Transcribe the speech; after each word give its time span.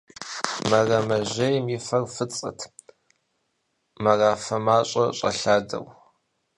Мэрэмэжьейм 0.69 1.65
и 1.75 1.77
фэр 1.87 2.03
фӀыцӀэт, 2.13 2.59
морафэ 4.03 4.57
мащӀэ 4.65 5.05
щӀэлъадэу. 5.17 5.85